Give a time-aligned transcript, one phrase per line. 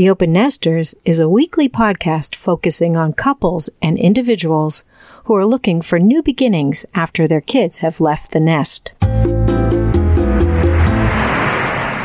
[0.00, 4.84] The Open Nesters is a weekly podcast focusing on couples and individuals
[5.24, 8.92] who are looking for new beginnings after their kids have left the nest.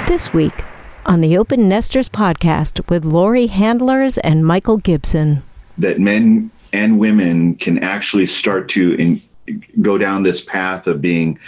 [0.09, 0.65] This week
[1.05, 5.41] on the Open Nesters podcast with Laurie Handlers and Michael Gibson.
[5.77, 9.21] That men and women can actually start to in,
[9.79, 11.39] go down this path of being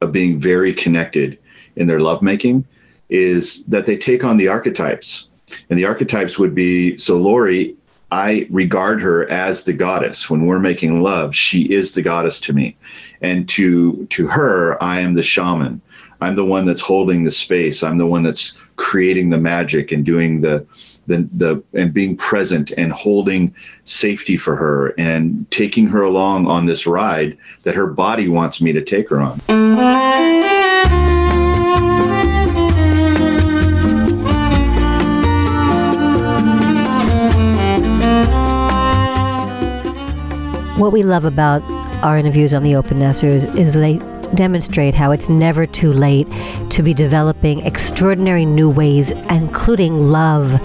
[0.00, 1.38] of being very connected
[1.76, 2.64] in their lovemaking
[3.10, 5.28] is that they take on the archetypes.
[5.70, 7.76] And the archetypes would be so Laurie,
[8.10, 10.30] I regard her as the goddess.
[10.30, 12.76] When we're making love, she is the goddess to me.
[13.22, 15.80] And to to her, I am the shaman.
[16.20, 17.82] I'm the one that's holding the space.
[17.82, 20.64] I'm the one that's creating the magic and doing the
[21.06, 26.66] the, the and being present and holding safety for her and taking her along on
[26.66, 29.40] this ride that her body wants me to take her on.
[40.76, 41.62] What we love about
[42.02, 43.98] our interviews on the Open Nesters is they
[44.34, 46.26] demonstrate how it's never too late
[46.70, 50.60] to be developing extraordinary new ways, including love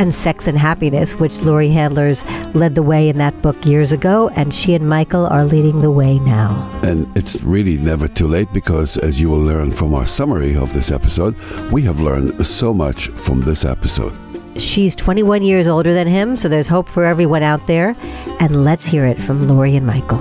[0.00, 4.28] and sex and happiness, which Laurie Handlers led the way in that book years ago,
[4.30, 6.68] and she and Michael are leading the way now.
[6.82, 10.72] And it's really never too late because, as you will learn from our summary of
[10.72, 11.36] this episode,
[11.70, 14.18] we have learned so much from this episode.
[14.58, 17.96] She's 21 years older than him, so there's hope for everyone out there.
[18.38, 20.18] And let's hear it from Laurie and Michael.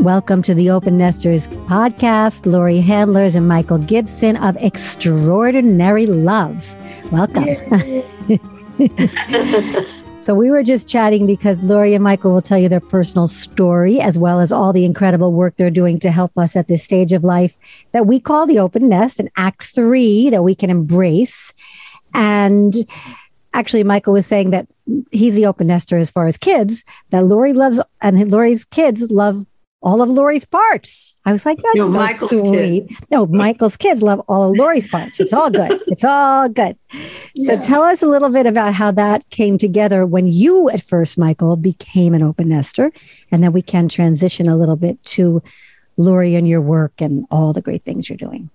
[0.00, 2.46] Welcome to the Open Nesters podcast.
[2.46, 6.76] Laurie Handlers and Michael Gibson of Extraordinary Love.
[7.10, 7.46] Welcome.
[10.20, 14.00] so, we were just chatting because Laurie and Michael will tell you their personal story
[14.00, 17.12] as well as all the incredible work they're doing to help us at this stage
[17.12, 17.58] of life
[17.90, 21.52] that we call the open nest and act three that we can embrace.
[22.16, 22.74] And
[23.52, 24.66] actually, Michael was saying that
[25.12, 29.46] he's the open nester as far as kids, that Laurie loves, and Laurie's kids love
[29.82, 31.14] all of Laurie's parts.
[31.26, 32.88] I was like, that's know, so Michael's sweet.
[32.88, 32.96] Kid.
[33.10, 35.20] No, Michael's kids love all of Laurie's parts.
[35.20, 35.80] It's all good.
[35.86, 36.76] It's all good.
[37.34, 37.60] Yeah.
[37.60, 41.18] So tell us a little bit about how that came together when you at first,
[41.18, 42.90] Michael, became an open nester.
[43.30, 45.42] And then we can transition a little bit to
[45.96, 48.50] Laurie and your work and all the great things you're doing.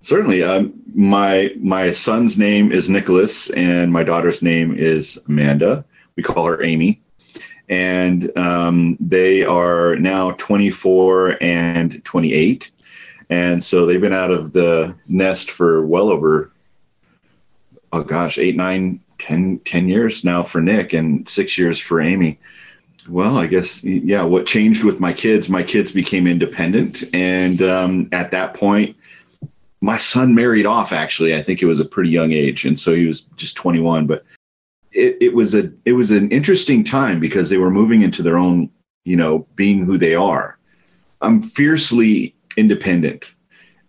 [0.00, 0.42] Certainly.
[0.42, 5.84] Um, my my son's name is Nicholas, and my daughter's name is Amanda.
[6.16, 7.00] We call her Amy,
[7.68, 12.70] and um, they are now 24 and 28,
[13.30, 16.52] and so they've been out of the nest for well over
[17.92, 22.38] oh gosh, eight, nine, ten, ten years now for Nick, and six years for Amy.
[23.08, 24.22] Well, I guess yeah.
[24.22, 25.48] What changed with my kids?
[25.48, 28.96] My kids became independent, and um, at that point
[29.80, 31.34] my son married off actually.
[31.34, 32.64] I think it was a pretty young age.
[32.64, 34.24] And so he was just 21 but
[34.92, 38.38] it, it was a it was an interesting time because they were moving into their
[38.38, 38.70] own
[39.04, 40.58] you know being who they are.
[41.20, 43.34] I'm fiercely independent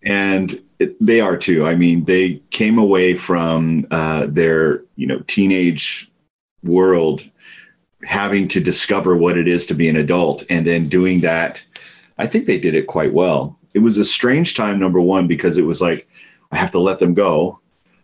[0.04, 1.66] and it, they are too.
[1.66, 6.12] I mean they came away from uh, their you know teenage
[6.64, 7.28] world
[8.04, 11.64] having to discover what it is to be an adult and then doing that.
[12.18, 15.58] I think they did it quite well it was a strange time, number one, because
[15.58, 16.08] it was like,
[16.52, 17.60] I have to let them go.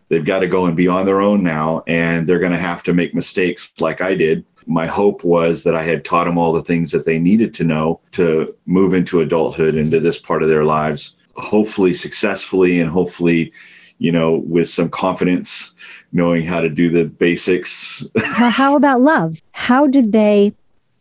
[0.08, 2.82] They've got to go and be on their own now, and they're going to have
[2.84, 4.44] to make mistakes like I did.
[4.66, 7.64] My hope was that I had taught them all the things that they needed to
[7.64, 13.52] know to move into adulthood, into this part of their lives, hopefully successfully and hopefully,
[13.98, 15.74] you know, with some confidence,
[16.12, 18.04] knowing how to do the basics.
[18.22, 19.40] how about love?
[19.52, 20.54] How did they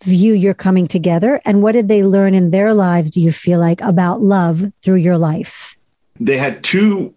[0.06, 1.42] view your coming together?
[1.46, 4.96] And what did they learn in their lives, do you feel like, about love through
[4.96, 5.76] your life?
[6.20, 7.14] They had two,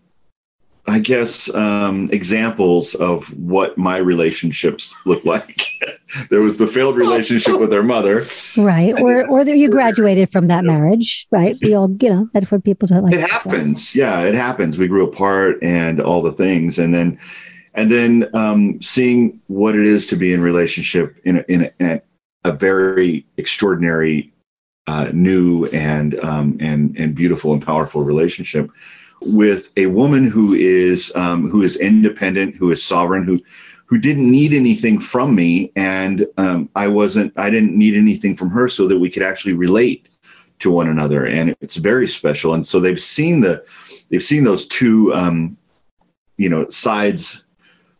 [0.87, 5.67] I guess, um, examples of what my relationships look like.
[6.31, 8.27] there was the failed relationship with their mother.
[8.57, 8.99] Right.
[8.99, 11.57] Or, or you graduated from that marriage, right?
[11.63, 13.15] We all, you know, that's what people don't like.
[13.15, 13.95] It happens.
[13.95, 14.79] Yeah, it happens.
[14.79, 16.79] We grew apart and all the things.
[16.79, 17.19] And then,
[17.75, 22.01] and then um, seeing what it is to be in relationship in a, in a,
[22.49, 24.33] a very extraordinary,
[24.87, 28.71] uh, new and um, and and beautiful and powerful relationship
[29.21, 33.41] with a woman who is um, who is independent, who is sovereign, who
[33.87, 37.33] who didn't need anything from me, and um, I wasn't.
[37.37, 40.09] I didn't need anything from her, so that we could actually relate
[40.61, 42.55] to one another, and it's very special.
[42.55, 43.65] And so they've seen the
[44.11, 45.57] they've seen those two, um,
[46.37, 47.45] you know, sides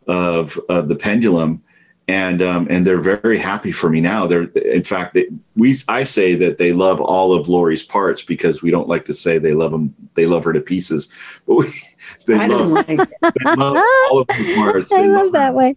[0.07, 1.61] of of the pendulum
[2.09, 4.25] and um, and they're very happy for me now.
[4.25, 8.63] They're in fact they, we I say that they love all of Laurie's parts because
[8.63, 11.09] we don't like to say they love them they love her to pieces,
[11.47, 11.73] but we,
[12.25, 13.77] they, I love, like they love
[14.09, 14.91] all of her parts.
[14.97, 15.75] I They love her- that way.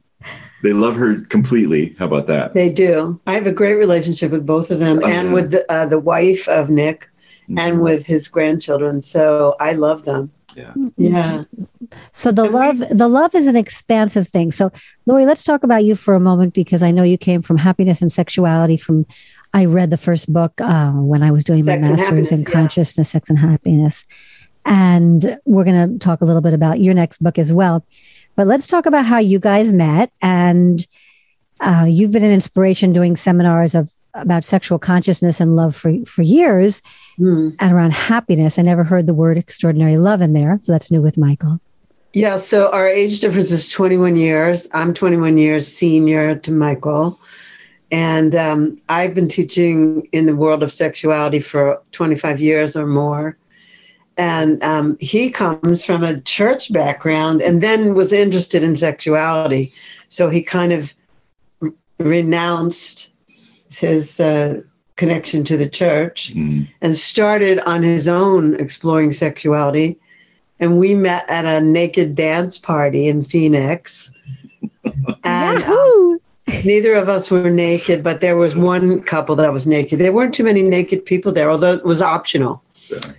[0.62, 1.96] They love her completely.
[1.98, 2.54] How about that?
[2.54, 3.20] They do.
[3.26, 5.34] I have a great relationship with both of them, Oh, and yeah.
[5.34, 7.08] with the, uh, the wife of Nick,
[7.48, 7.82] and Mhm.
[7.82, 9.02] with his grandchildren.
[9.02, 10.30] So I love them.
[10.56, 10.72] Yeah.
[10.96, 11.44] Yeah.
[12.12, 14.52] So the love, the love is an expansive thing.
[14.52, 14.70] So,
[15.06, 18.02] Laurie, let's talk about you for a moment because I know you came from happiness
[18.02, 18.76] and sexuality.
[18.76, 19.06] From
[19.54, 22.38] I read the first book uh, when I was doing my Sex and master's in
[22.38, 22.60] Happiness, yeah.
[22.60, 24.06] consciousness, sex, and happiness,
[24.64, 27.84] and we're going to talk a little bit about your next book as well.
[28.34, 30.86] But let's talk about how you guys met, and
[31.60, 36.22] uh, you've been an inspiration doing seminars of about sexual consciousness and love for for
[36.22, 36.82] years
[37.16, 37.50] Hmm.
[37.58, 38.58] and around happiness.
[38.58, 41.60] I never heard the word extraordinary love in there, so that's new with Michael.
[42.14, 42.36] Yeah.
[42.36, 44.68] So our age difference is 21 years.
[44.72, 47.18] I'm 21 years senior to Michael.
[47.90, 53.36] And um, I've been teaching in the world of sexuality for 25 years or more.
[54.18, 59.72] And um, he comes from a church background and then was interested in sexuality.
[60.08, 60.92] So he kind of
[61.98, 63.11] renounced
[63.78, 64.60] his uh,
[64.96, 66.68] connection to the church Mm.
[66.80, 69.98] and started on his own exploring sexuality.
[70.60, 74.12] And we met at a naked dance party in Phoenix.
[75.24, 76.18] And um, Yahoo!
[76.64, 79.98] neither of us were naked, but there was one couple that was naked.
[79.98, 82.62] There weren't too many naked people there, although it was optional.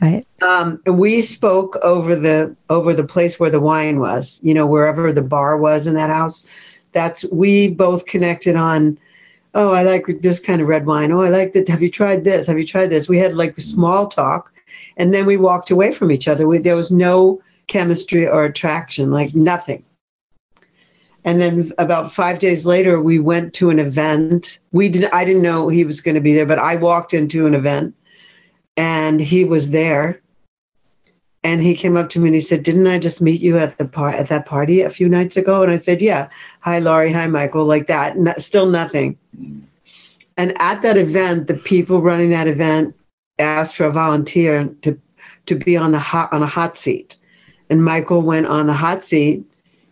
[0.02, 0.26] Right.
[0.42, 4.68] Um, and we spoke over the over the place where the wine was, you know,
[4.68, 6.46] wherever the bar was in that house.
[6.92, 8.98] That's we both connected on.
[9.56, 11.12] Oh, I like this kind of red wine.
[11.12, 11.68] Oh, I like that.
[11.68, 12.48] Have you tried this?
[12.48, 13.08] Have you tried this?
[13.08, 14.52] We had like small talk,
[14.98, 16.48] and then we walked away from each other.
[16.48, 19.84] We, there was no chemistry or attraction, like nothing.
[21.24, 24.60] And then about five days later, we went to an event.
[24.72, 25.06] We did.
[25.12, 27.96] I didn't know he was going to be there, but I walked into an event,
[28.76, 30.20] and he was there.
[31.44, 33.78] And he came up to me and he said, "Didn't I just meet you at
[33.78, 36.30] the par- at that party a few nights ago?" And I said, "Yeah.
[36.62, 37.12] Hi, Laurie.
[37.12, 37.66] Hi, Michael.
[37.66, 38.18] Like that.
[38.18, 39.18] No, still nothing."
[40.38, 42.96] And at that event, the people running that event
[43.40, 44.98] asked for a volunteer to
[45.46, 47.18] to be on the hot on a hot seat,
[47.70, 49.44] and Michael went on the hot seat.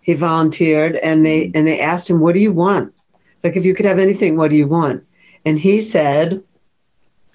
[0.01, 2.93] He volunteered, and they and they asked him, "What do you want?
[3.43, 5.03] Like, if you could have anything, what do you want?"
[5.45, 6.41] And he said,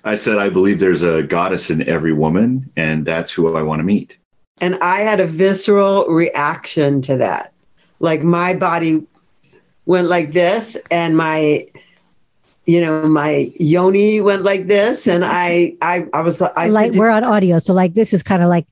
[0.07, 3.81] I said I believe there's a goddess in every woman, and that's who I want
[3.81, 4.17] to meet.
[4.61, 7.53] And I had a visceral reaction to that.
[7.99, 9.05] Like my body
[9.85, 11.67] went like this, and my,
[12.67, 16.99] you know, my yoni went like this, and I, I, I was, I like said,
[16.99, 18.67] we're on audio, so like this is kind of like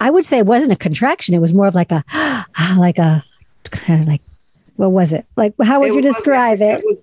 [0.00, 1.34] I would say it wasn't a contraction.
[1.34, 2.04] It was more of like a
[2.76, 3.22] like a
[3.70, 4.22] kind of like
[4.76, 5.24] what was it?
[5.36, 6.82] Like how would It you was- describe it?
[6.84, 6.96] was-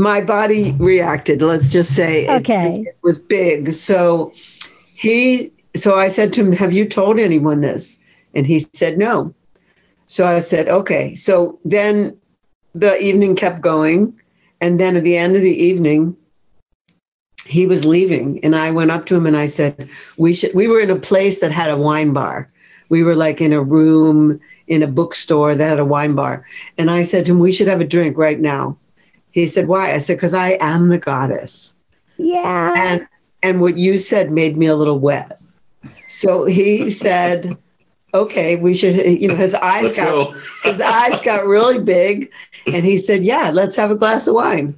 [0.00, 1.42] my body reacted.
[1.42, 2.84] Let's just say, it- Okay.
[2.86, 3.72] it was big.
[3.72, 4.32] So
[4.94, 7.98] he, so I said to him, "Have you told anyone this?"
[8.34, 9.32] And he said, "No."
[10.06, 12.16] So I said, "Okay." So then
[12.74, 14.12] the evening kept going,
[14.60, 16.16] and then at the end of the evening,
[17.46, 19.88] he was leaving, and I went up to him and I said,
[20.18, 22.50] "We should." We were in a place that had a wine bar.
[22.88, 26.44] We were like in a room in a bookstore that had a wine bar,
[26.78, 28.76] and I said to him, "We should have a drink right now."
[29.32, 31.74] He said, "Why?" I said, "Because I am the goddess."
[32.16, 32.74] Yeah.
[32.76, 33.06] and
[33.42, 35.40] and what you said made me a little wet.
[36.08, 37.56] So he said,
[38.12, 40.40] "Okay, we should." You know, his eyes Let's got go.
[40.70, 42.30] his eyes got really big,
[42.66, 44.74] and he said, "Yeah, let's have a glass of wine."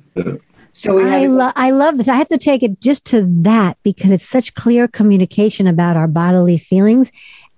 [0.73, 1.23] So we I had.
[1.25, 2.09] a- love I love this.
[2.09, 6.09] I have to take it just to that because it's such clear communication about our
[6.09, 7.11] bodily feelings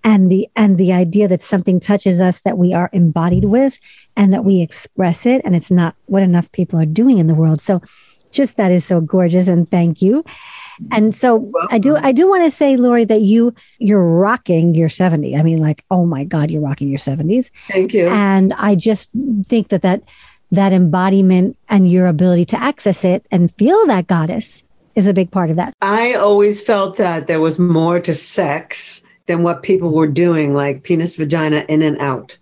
[0.04, 3.80] and the and the idea that something touches us that we are embodied with
[4.16, 7.34] and that we express it and it's not what enough people are doing in the
[7.34, 7.60] world.
[7.60, 7.80] So
[8.30, 10.24] just that is so gorgeous and thank you.
[10.90, 14.88] And so I do I do want to say Lori that you you're rocking your
[14.88, 15.36] 70.
[15.36, 17.50] I mean like oh my god you're rocking your 70s.
[17.68, 18.06] thank you.
[18.08, 19.12] And I just
[19.46, 20.02] think that that
[20.50, 25.30] that embodiment and your ability to access it and feel that goddess is a big
[25.30, 25.74] part of that.
[25.80, 30.82] I always felt that there was more to sex than what people were doing, like
[30.82, 32.36] penis, vagina, in and out.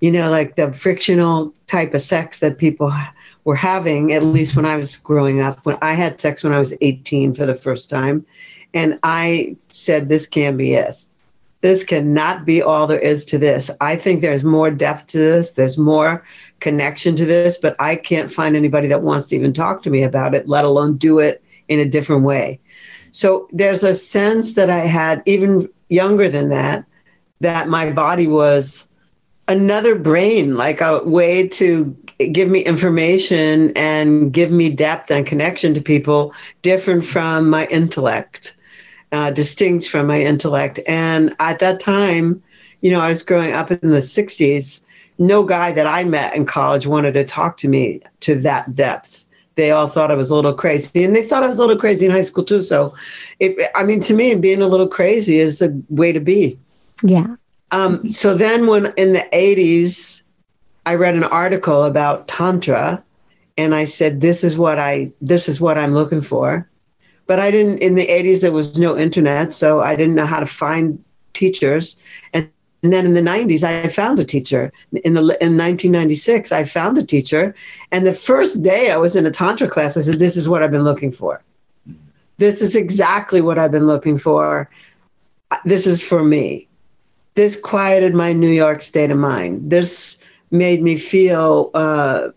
[0.00, 2.92] You know, like the frictional type of sex that people
[3.44, 5.64] were having, at least when I was growing up.
[5.64, 8.24] When I had sex when I was 18 for the first time,
[8.72, 11.04] and I said, This can't be it.
[11.60, 13.70] This cannot be all there is to this.
[13.82, 16.24] I think there's more depth to this, there's more
[16.60, 20.02] connection to this, but I can't find anybody that wants to even talk to me
[20.02, 22.60] about it, let alone do it in a different way.
[23.12, 26.84] So there's a sense that I had, even younger than that,
[27.40, 28.88] that my body was
[29.48, 31.94] another brain, like a way to
[32.32, 36.32] give me information and give me depth and connection to people
[36.62, 38.56] different from my intellect,
[39.12, 40.78] uh, distinct from my intellect.
[40.86, 42.42] And at that time,
[42.80, 44.82] you know, I was growing up in the 60s.
[45.18, 49.19] No guy that I met in college wanted to talk to me to that depth.
[49.56, 51.76] They all thought I was a little crazy, and they thought I was a little
[51.78, 52.62] crazy in high school too.
[52.62, 52.94] So,
[53.40, 56.58] it, I mean, to me, being a little crazy is the way to be.
[57.02, 57.36] Yeah.
[57.72, 60.22] Um, so then, when in the 80s,
[60.86, 63.02] I read an article about Tantra,
[63.58, 66.68] and I said, "This is what I this is what I'm looking for."
[67.26, 67.78] But I didn't.
[67.78, 71.02] In the 80s, there was no internet, so I didn't know how to find
[71.32, 71.96] teachers.
[72.32, 72.48] And,
[72.82, 74.72] and then in the 90s, I found a teacher.
[75.04, 77.54] In the in 1996, I found a teacher,
[77.92, 80.62] and the first day I was in a tantra class, I said, "This is what
[80.62, 81.42] I've been looking for.
[82.38, 84.70] This is exactly what I've been looking for.
[85.64, 86.68] This is for me."
[87.34, 89.70] This quieted my New York state of mind.
[89.70, 90.18] This
[90.50, 92.28] made me feel uh,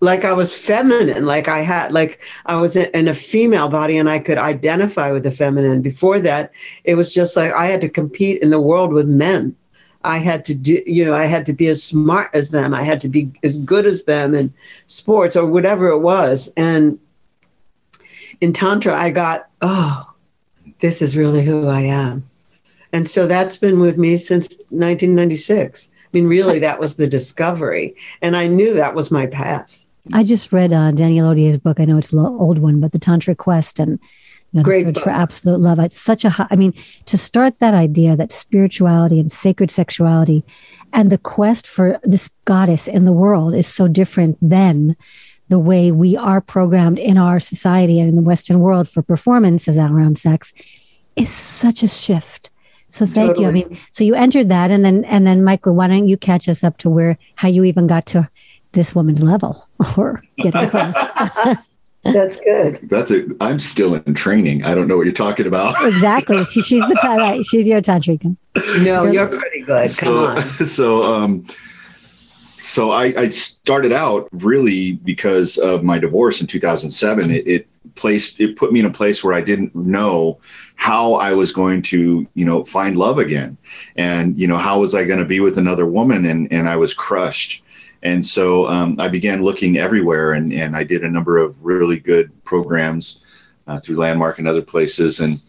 [0.00, 4.08] like I was feminine, like I had, like I was in a female body and
[4.08, 5.82] I could identify with the feminine.
[5.82, 6.52] Before that,
[6.84, 9.54] it was just like I had to compete in the world with men.
[10.02, 12.72] I had to do, you know, I had to be as smart as them.
[12.72, 14.52] I had to be as good as them in
[14.86, 16.50] sports or whatever it was.
[16.56, 16.98] And
[18.40, 20.10] in Tantra, I got, oh,
[20.80, 22.24] this is really who I am.
[22.92, 25.92] And so that's been with me since 1996.
[25.92, 27.94] I mean, really, that was the discovery.
[28.22, 29.84] And I knew that was my path.
[30.12, 31.78] I just read uh, Daniel Odier's book.
[31.78, 34.00] I know it's an old one, but the Tantra Quest and
[34.52, 35.04] you know, Great search book.
[35.04, 35.78] for absolute love.
[35.78, 36.74] It's such a high, I mean,
[37.06, 40.44] to start that idea that spirituality and sacred sexuality
[40.92, 44.96] and the quest for this goddess in the world is so different than
[45.48, 49.76] the way we are programmed in our society and in the Western world for performances
[49.76, 50.52] around sex
[51.16, 52.50] is such a shift.
[52.88, 53.46] So thank you.
[53.46, 56.48] I mean, so you entered that, and then and then Michael, why don't you catch
[56.48, 58.28] us up to where how you even got to
[58.72, 60.96] this woman's level or getting close?
[62.12, 62.88] That's good.
[62.88, 63.32] That's it.
[63.40, 64.64] I'm still in training.
[64.64, 65.76] I don't know what you're talking about.
[65.86, 66.44] exactly.
[66.44, 67.18] She, she's the time.
[67.18, 67.44] Right.
[67.44, 68.36] She's your tantrika.
[68.82, 69.96] No, you're pretty good.
[69.96, 70.66] Come so, on.
[70.66, 71.46] so, um,
[72.60, 77.30] so I, I started out really because of my divorce in 2007.
[77.30, 80.38] It, it placed, it put me in a place where I didn't know
[80.76, 83.56] how I was going to, you know, find love again.
[83.96, 86.26] And, you know, how was I going to be with another woman?
[86.26, 87.64] And, and I was crushed.
[88.02, 91.98] And so um, I began looking everywhere and, and I did a number of really
[91.98, 93.20] good programs
[93.66, 95.20] uh, through Landmark and other places.
[95.20, 95.40] And,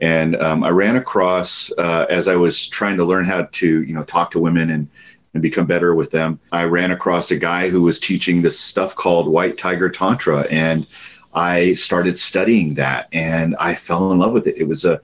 [0.00, 3.94] and um, I ran across, uh, as I was trying to learn how to, you
[3.94, 4.88] know, talk to women and,
[5.34, 8.96] and become better with them, I ran across a guy who was teaching this stuff
[8.96, 10.40] called White Tiger Tantra.
[10.50, 10.86] And
[11.32, 14.56] I started studying that and I fell in love with it.
[14.56, 14.94] It was a,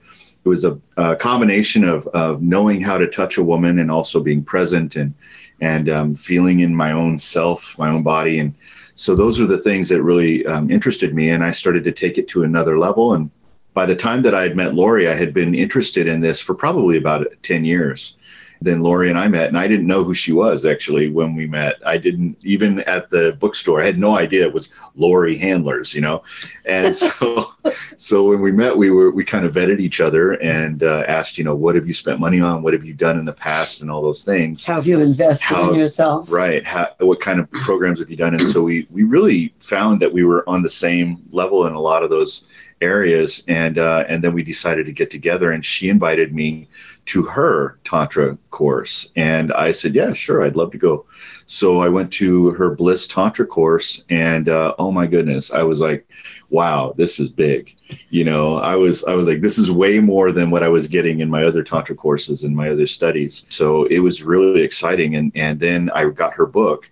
[0.43, 4.19] it was a, a combination of, of knowing how to touch a woman and also
[4.19, 5.13] being present and,
[5.61, 8.39] and um, feeling in my own self, my own body.
[8.39, 8.53] And
[8.95, 11.29] so those are the things that really um, interested me.
[11.29, 13.13] And I started to take it to another level.
[13.13, 13.29] And
[13.73, 16.53] by the time that I had met Laurie, I had been interested in this for
[16.55, 18.16] probably about 10 years.
[18.61, 21.47] Then Laurie and I met, and I didn't know who she was actually when we
[21.47, 21.77] met.
[21.85, 23.81] I didn't even at the bookstore.
[23.81, 26.23] I had no idea it was Laurie Handlers, you know.
[26.65, 27.51] And so,
[27.97, 31.37] so when we met, we were we kind of vetted each other and uh, asked,
[31.37, 32.61] you know, what have you spent money on?
[32.63, 34.65] What have you done in the past, and all those things.
[34.65, 36.31] How have you invested How- in yourself?
[36.31, 36.65] Right.
[36.65, 38.33] How, what kind of programs have you done?
[38.33, 41.79] And so we we really found that we were on the same level in a
[41.79, 42.43] lot of those
[42.81, 45.51] areas, and uh, and then we decided to get together.
[45.51, 46.67] And she invited me
[47.07, 51.05] to her tantra course, and I said, yeah, sure, I'd love to go.
[51.45, 55.79] So I went to her Bliss Tantra course, and uh, oh my goodness, I was
[55.79, 56.05] like,
[56.49, 57.73] wow, this is big.
[58.09, 60.87] You know, I was I was like, this is way more than what I was
[60.87, 63.45] getting in my other tantra courses and my other studies.
[63.49, 66.89] So it was really exciting, and and then I got her book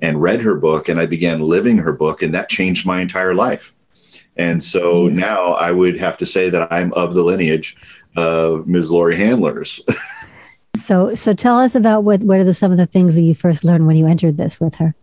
[0.00, 3.34] and read her book and I began living her book and that changed my entire
[3.34, 3.73] life.
[4.36, 7.76] And so now I would have to say that I'm of the lineage
[8.16, 8.90] of Ms.
[8.90, 9.82] Laurie Handlers.
[10.76, 13.32] So, so tell us about what what are the, some of the things that you
[13.32, 14.96] first learned when you entered this with her?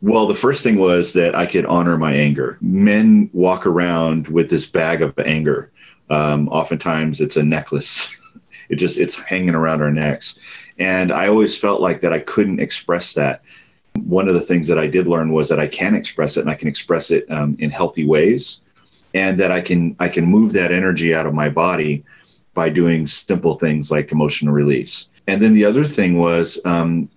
[0.00, 2.58] well, the first thing was that I could honor my anger.
[2.60, 5.72] Men walk around with this bag of anger.
[6.10, 8.14] Um, oftentimes it's a necklace.
[8.68, 10.38] it just it's hanging around our necks.
[10.78, 13.42] And I always felt like that I couldn't express that.
[14.06, 16.50] One of the things that I did learn was that I can express it and
[16.50, 18.60] I can express it um, in healthy ways
[19.14, 22.04] and that I can I can move that energy out of my body
[22.54, 25.08] by doing simple things like emotional release.
[25.26, 27.08] And then the other thing was um,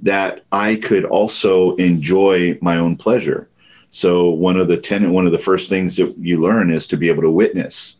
[0.00, 3.48] that I could also enjoy my own pleasure.
[3.90, 6.96] So one of the ten, one of the first things that you learn is to
[6.96, 7.98] be able to witness.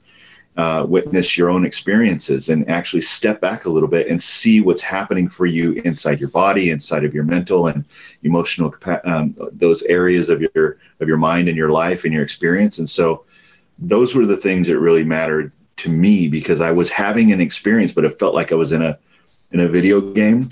[0.57, 4.83] Uh, witness your own experiences and actually step back a little bit and see what's
[4.83, 7.85] happening for you inside your body, inside of your mental and
[8.23, 8.73] emotional
[9.05, 12.79] um, those areas of your of your mind and your life and your experience.
[12.79, 13.25] And so,
[13.79, 17.91] those were the things that really mattered to me because I was having an experience,
[17.91, 18.97] but it felt like I was in a
[19.51, 20.51] in a video game.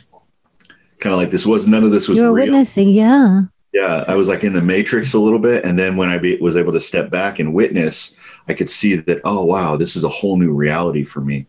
[0.99, 2.18] Kind of like this was none of this was.
[2.18, 2.47] You were real.
[2.47, 3.42] witnessing, yeah.
[3.73, 6.37] Yeah, I was like in the matrix a little bit, and then when I be,
[6.37, 8.14] was able to step back and witness,
[8.47, 11.47] I could see that oh wow, this is a whole new reality for me.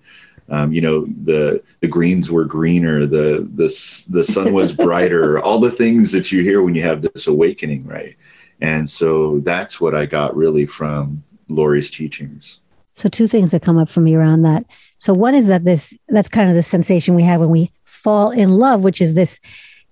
[0.49, 5.59] Um, you know, the the greens were greener, the the the sun was brighter, all
[5.59, 8.15] the things that you hear when you have this awakening, right?
[8.61, 12.61] And so that's what I got really from Laurie's teachings.
[12.91, 14.65] So two things that come up for me around that.
[14.99, 18.31] So one is that this that's kind of the sensation we have when we fall
[18.31, 19.41] in love, which is this,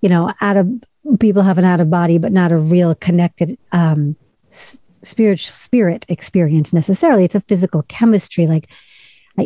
[0.00, 0.70] you know, out of
[1.18, 4.16] people have an out of body, but not a real connected um,
[4.50, 7.24] spiritual spirit experience necessarily.
[7.24, 8.68] It's a physical chemistry, like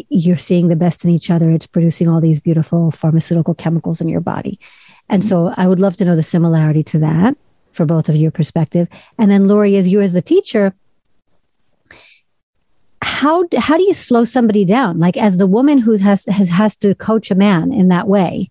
[0.09, 1.51] you're seeing the best in each other.
[1.51, 4.59] It's producing all these beautiful pharmaceutical chemicals in your body.
[5.09, 7.37] And so I would love to know the similarity to that
[7.73, 8.89] for both of your perspective.
[9.19, 10.75] And then Laurie, as you as the teacher,
[13.03, 14.99] how how do you slow somebody down?
[14.99, 18.51] Like as the woman who has has has to coach a man in that way,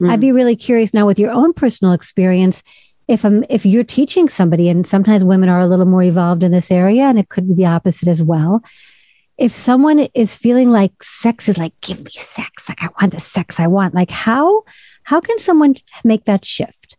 [0.00, 0.10] mm.
[0.10, 2.62] I'd be really curious now with your own personal experience
[3.06, 6.52] if I'm if you're teaching somebody, and sometimes women are a little more evolved in
[6.52, 8.62] this area, and it could be the opposite as well.
[9.36, 13.20] If someone is feeling like sex is like, give me sex, like I want the
[13.20, 14.64] sex I want, like how
[15.04, 16.96] how can someone make that shift?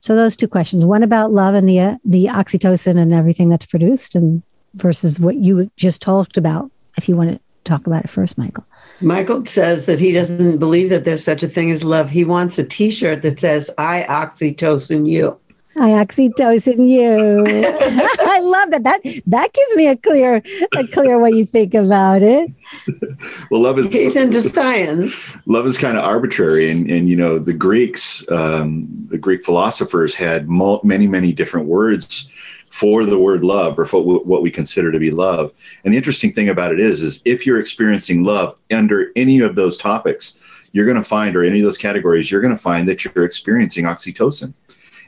[0.00, 3.66] So those two questions: one about love and the uh, the oxytocin and everything that's
[3.66, 4.42] produced, and
[4.74, 6.70] versus what you just talked about.
[6.96, 8.64] If you want to talk about it first, Michael.
[9.00, 12.10] Michael says that he doesn't believe that there's such a thing as love.
[12.10, 15.38] He wants a T-shirt that says "I oxytocin you."
[15.76, 17.44] I oxytocin you.
[18.20, 18.84] I love that.
[18.84, 20.40] That that gives me a clear
[20.76, 22.52] a clear way you think about it.
[23.50, 25.34] well, love is he's into science.
[25.46, 30.14] Love is kind of arbitrary, and and you know the Greeks, um, the Greek philosophers
[30.14, 32.28] had many many different words
[32.74, 35.52] for the word love or for what we consider to be love.
[35.84, 39.54] And the interesting thing about it is, is if you're experiencing love under any of
[39.54, 40.36] those topics,
[40.72, 43.24] you're going to find, or any of those categories, you're going to find that you're
[43.24, 44.52] experiencing oxytocin.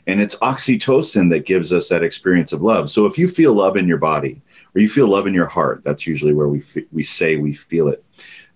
[0.07, 2.89] And it's oxytocin that gives us that experience of love.
[2.89, 4.41] So if you feel love in your body
[4.76, 7.52] or you feel love in your heart, that's usually where we, f- we say we
[7.52, 8.05] feel it.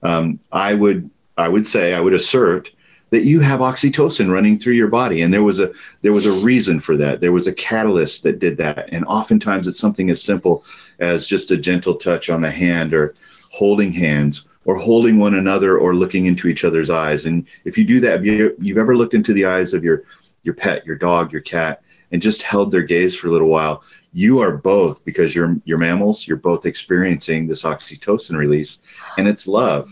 [0.04, 2.70] Um, I would I would say I would assert
[3.10, 5.22] that you have oxytocin running through your body.
[5.22, 7.20] And there was a there was a reason for that.
[7.20, 8.88] There was a catalyst that did that.
[8.92, 10.64] And oftentimes it's something as simple
[11.00, 13.14] as just a gentle touch on the hand or
[13.52, 17.26] holding hands or holding one another or looking into each other's eyes.
[17.26, 20.04] And if you do that you, you've ever looked into the eyes of your
[20.42, 23.84] your pet your dog your cat and just held their gaze for a little while
[24.12, 28.80] you are both because you're you're mammals you're both experiencing this oxytocin release.
[29.18, 29.90] And it's love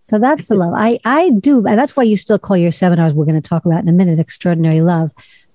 [0.00, 0.72] so that's the love.
[0.74, 3.14] I I do, and that's why you still call your seminars.
[3.14, 4.18] We're going to talk about in a minute.
[4.18, 5.12] Extraordinary love.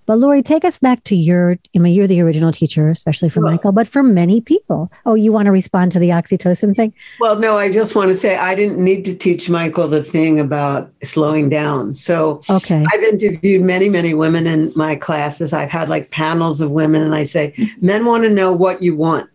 [0.08, 1.58] But Laurie, take us back to your.
[1.76, 4.92] I mean, you're the original teacher, especially for well, Michael, but for many people.
[5.06, 6.94] Oh, you want to respond to the oxytocin thing?
[7.20, 10.40] Well, no, I just want to say I didn't need to teach Michael the thing
[10.40, 11.96] about slowing down.
[11.96, 15.54] So, okay, I've interviewed many, many women in my classes.
[15.54, 18.96] I've had like panels of women, and I say, men want to know what you
[18.96, 19.28] want.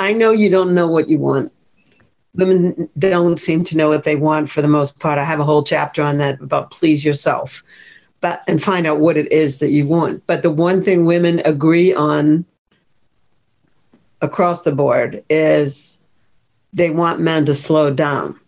[0.00, 1.52] I know you don't know what you want
[2.38, 5.18] women don't seem to know what they want for the most part.
[5.18, 7.62] I have a whole chapter on that about please yourself,
[8.20, 10.26] but and find out what it is that you want.
[10.26, 12.46] But the one thing women agree on
[14.22, 16.00] across the board is
[16.72, 18.38] they want men to slow down.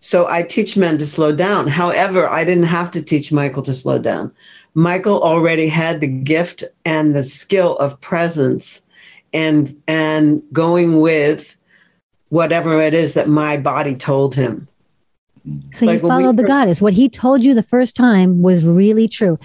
[0.00, 1.66] So I teach men to slow down.
[1.66, 4.32] However, I didn't have to teach Michael to slow down.
[4.74, 8.82] Michael already had the gift and the skill of presence
[9.32, 11.56] and and going with
[12.28, 14.68] whatever it is that my body told him.
[15.72, 16.80] So like you followed the goddess.
[16.80, 19.38] What he told you the first time was really true.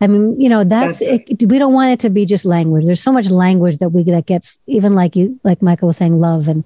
[0.00, 2.84] I mean, you know, that's, that's it, we don't want it to be just language.
[2.84, 6.18] There's so much language that we that gets even like you, like Michael was saying,
[6.18, 6.64] love and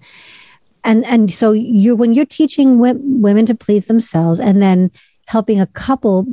[0.85, 4.91] and and so you're when you're teaching women to please themselves and then
[5.27, 6.27] helping a couple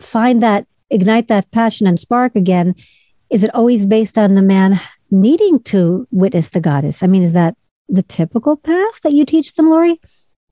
[0.00, 2.74] find that ignite that passion and spark again.
[3.30, 7.02] Is it always based on the man needing to witness the goddess?
[7.02, 7.56] I mean, is that
[7.88, 10.00] the typical path that you teach them, Laurie?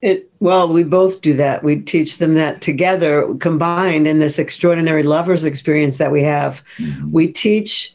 [0.00, 1.62] It well, we both do that.
[1.62, 6.64] We teach them that together, combined in this extraordinary lovers experience that we have.
[6.78, 7.12] Mm-hmm.
[7.12, 7.94] We teach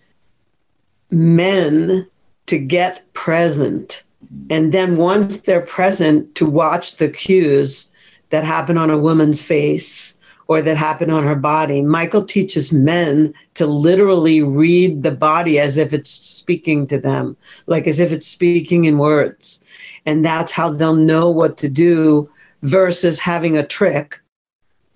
[1.11, 2.07] men
[2.45, 4.03] to get present,
[4.49, 7.89] and then once they're present, to watch the cues
[8.29, 10.16] that happen on a woman's face
[10.47, 11.81] or that happen on her body.
[11.81, 17.87] Michael teaches men to literally read the body as if it's speaking to them, like
[17.87, 19.61] as if it's speaking in words.
[20.05, 22.29] and that's how they'll know what to do
[22.61, 24.21] versus having a trick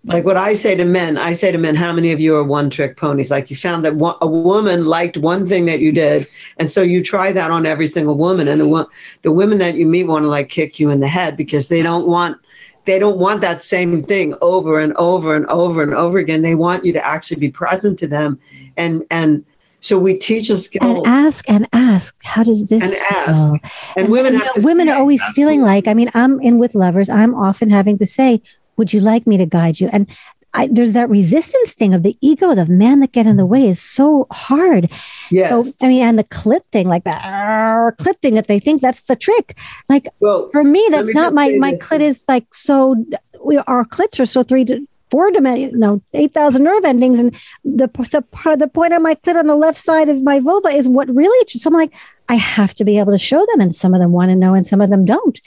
[0.06, 2.44] like what I say to men, I say to men, how many of you are
[2.44, 3.30] one trick ponies?
[3.30, 6.26] Like you found that a woman liked one thing that you did.
[6.58, 8.48] And so you try that on every single woman.
[8.48, 8.90] And the,
[9.22, 11.84] the women that you meet want to like kick you in the head because they
[11.84, 12.40] don't want,
[12.86, 16.42] they don't want that same thing over and over and over and over again.
[16.42, 18.40] They want you to actually be present to them.
[18.78, 19.46] And, and,
[19.84, 22.16] so we teach a skill and ask and ask.
[22.24, 23.64] How does this and ask?
[23.64, 23.72] feel?
[23.98, 25.88] And, women, you know, women are always feeling like.
[25.88, 27.10] I mean, I'm in with lovers.
[27.10, 28.44] I'm often having to say,
[28.78, 29.90] would you like me to guide you?
[29.92, 30.08] And
[30.54, 33.68] I, there's that resistance thing of the ego, the man that get in the way
[33.68, 34.92] is so hard.
[35.30, 35.50] Yes.
[35.50, 38.82] So, I mean, and the clit thing, like the uh, clit thing that they think
[38.82, 39.58] that's the trick.
[39.88, 43.06] Like well, for me, that's me not my, my clit is like so,
[43.44, 47.20] we, our clits are so three to four dimension, no, 8,000 nerve endings.
[47.20, 50.88] And the, the point on my clit on the left side of my vulva is
[50.88, 51.94] what really, so I'm like,
[52.30, 53.62] I have to be able to show them.
[53.62, 55.40] And some of them want to know and some of them don't.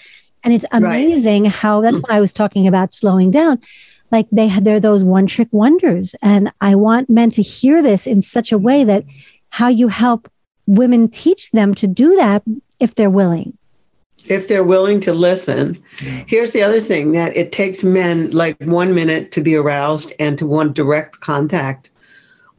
[0.45, 1.53] And it's amazing right.
[1.53, 3.61] how that's what I was talking about slowing down.
[4.14, 6.14] Like they they're those one trick wonders.
[6.22, 9.05] And I want men to hear this in such a way that
[9.50, 10.31] how you help
[10.68, 12.44] women teach them to do that
[12.79, 13.59] if they're willing.
[14.27, 15.83] If they're willing to listen.
[16.29, 20.38] Here's the other thing that it takes men like one minute to be aroused and
[20.38, 21.90] to want direct contact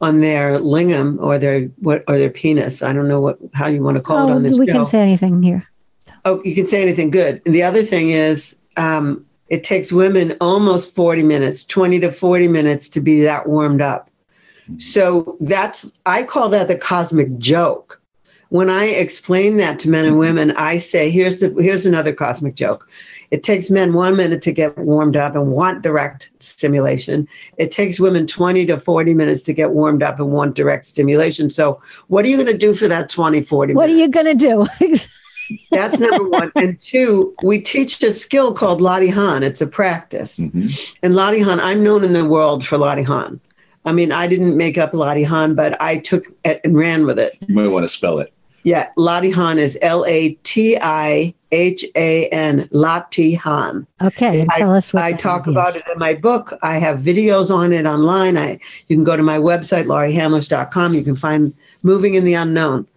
[0.02, 2.82] on their lingam or their what or their penis.
[2.82, 4.58] I don't know what how you want to call oh, it on this.
[4.58, 4.74] We show.
[4.74, 5.66] can say anything here.
[6.26, 7.40] Oh, you can say anything good.
[7.46, 12.48] And the other thing is, um, it takes women almost 40 minutes, 20 to 40
[12.48, 14.10] minutes to be that warmed up.
[14.78, 18.00] So that's, I call that the cosmic joke.
[18.48, 22.54] When I explain that to men and women, I say, here's the, here's another cosmic
[22.54, 22.88] joke.
[23.32, 27.26] It takes men one minute to get warmed up and want direct stimulation.
[27.56, 31.50] It takes women 20 to 40 minutes to get warmed up and want direct stimulation.
[31.50, 33.96] So, what are you going to do for that 20, 40 What minutes?
[33.96, 34.96] are you going to do?
[35.70, 36.52] That's number one.
[36.56, 39.42] and two, we teach a skill called Latihan.
[39.42, 40.38] It's a practice.
[40.38, 40.68] Mm-hmm.
[41.02, 43.40] And Latihan, I'm known in the world for Latihan.
[43.84, 47.38] I mean, I didn't make up Latihan, but I took it and ran with it.
[47.46, 48.32] You might want to spell it.
[48.64, 53.86] Yeah, Latihan is L A T I H A N, Latihan.
[54.02, 56.52] Okay, and tell I, us what I talk about it in my book.
[56.62, 58.36] I have videos on it online.
[58.36, 60.94] I you can go to my website, lauriehandlers.com.
[60.94, 61.54] You can find
[61.84, 62.88] Moving in the Unknown.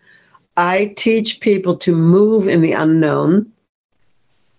[0.57, 3.51] I teach people to move in the unknown,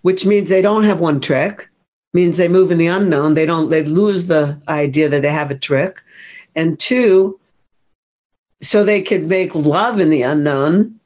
[0.03, 1.69] which means they don't have one trick,
[2.13, 3.35] means they move in the unknown.
[3.35, 6.03] They don't, they lose the idea that they have a trick.
[6.57, 7.39] And two,
[8.63, 10.99] so they could make love in the unknown.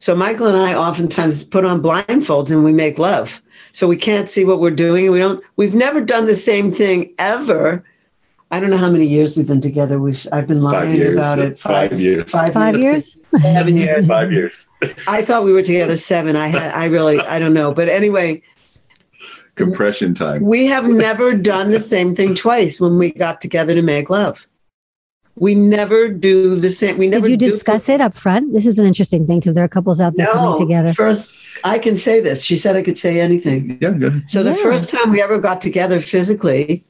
[0.00, 3.40] So Michael and I oftentimes put on blindfolds and we make love.
[3.72, 5.10] So we can't see what we're doing.
[5.10, 7.82] We don't, we've never done the same thing ever
[8.50, 9.98] I don't know how many years we've been together.
[9.98, 11.58] We've I've been lying years, about it.
[11.58, 12.30] Five, five years.
[12.30, 13.20] Five, five years.
[13.32, 13.42] years?
[13.42, 14.08] Seven years.
[14.08, 14.66] Five years.
[15.08, 16.36] I thought we were together seven.
[16.36, 16.72] I had.
[16.72, 17.18] I really.
[17.18, 17.72] I don't know.
[17.72, 18.42] But anyway.
[19.56, 20.42] Compression time.
[20.42, 24.46] We have never done the same thing twice when we got together to make love.
[25.36, 26.96] We never do the same.
[26.96, 27.22] We never.
[27.26, 28.52] Did you discuss it up front?
[28.52, 30.92] This is an interesting thing because there are couples out there no, coming together.
[30.92, 31.32] First,
[31.64, 32.42] I can say this.
[32.42, 33.78] She said I could say anything.
[33.80, 34.30] Yeah, good.
[34.30, 34.62] So the yeah.
[34.62, 36.84] first time we ever got together physically,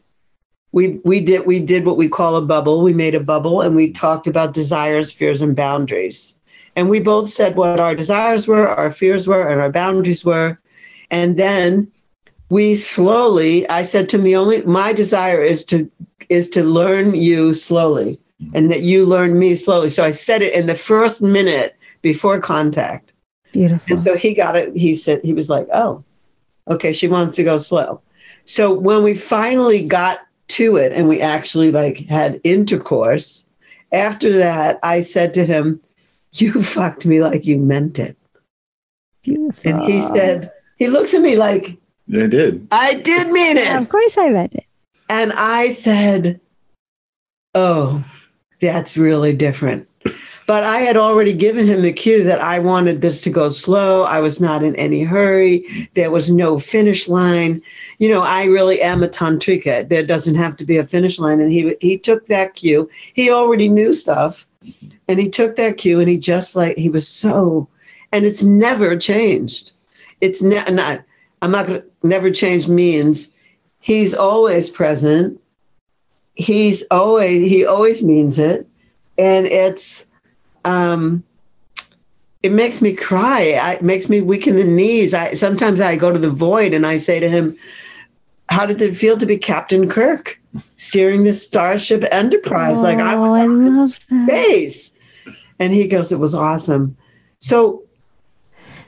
[0.75, 2.83] we we did we did what we call a bubble.
[2.83, 6.37] We made a bubble and we talked about desires, fears, and boundaries.
[6.75, 10.59] And we both said what our desires were, our fears were, and our boundaries were.
[11.13, 11.93] And then
[12.51, 15.89] we slowly, I said to him, the only my desire is to
[16.29, 18.21] is to learn you slowly
[18.53, 19.91] and that you learn me slowly.
[19.91, 23.13] So I said it in the first minute before contact.
[23.53, 23.93] Beautiful.
[23.93, 24.77] And so he got it.
[24.77, 26.03] He said he was like, "Oh,
[26.67, 28.01] okay, she wants to go slow."
[28.45, 30.93] So when we finally got to it.
[30.93, 33.47] And we actually like had intercourse.
[33.93, 35.81] After that i said to him
[36.33, 38.17] you fucked me like you meant it.
[39.23, 39.71] Beautiful.
[39.71, 41.79] and he said he looks at me like
[42.13, 42.67] i did.
[42.71, 43.75] I did mean it.
[43.75, 44.67] Of course i meant it.
[45.09, 46.41] And i said
[47.55, 48.05] oh
[48.61, 49.89] that's really different
[50.47, 54.03] but I had already given him the cue that I wanted this to go slow.
[54.03, 55.89] I was not in any hurry.
[55.95, 57.63] There was no finish line.
[57.99, 59.89] You know, I really am a tantrika.
[59.89, 61.41] There doesn't have to be a finish line.
[61.41, 62.89] And he he took that cue.
[63.15, 64.47] He already knew stuff,
[65.09, 67.69] and he took that cue, and he just like he was so,
[68.13, 69.73] and it's never changed.
[70.21, 71.03] It's ne- not.
[71.41, 73.31] I'm not gonna never change means
[73.81, 75.41] he's always present.
[76.35, 78.67] He's always he always means it,
[79.17, 80.07] and it's
[80.65, 81.23] um,
[82.43, 83.53] it makes me cry.
[83.53, 85.15] I, it makes me weak in the knees.
[85.15, 87.57] I sometimes I go to the void and I say to him,
[88.51, 90.39] "How did it feel to be Captain Kirk,
[90.77, 92.79] steering the Starship Enterprise?
[92.79, 94.27] Oh, like I was I love that.
[94.29, 94.91] space."
[95.59, 96.97] And he goes, "It was awesome."
[97.41, 97.83] So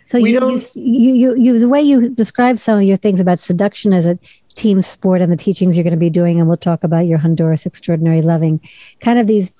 [0.04, 3.40] So you, you, you, you, you, the way you describe some of your things about
[3.40, 4.18] seduction as a
[4.54, 7.18] team sport and the teachings you're going to be doing, and we'll talk about your
[7.18, 8.60] Honduras extraordinary loving,
[9.00, 9.50] kind of these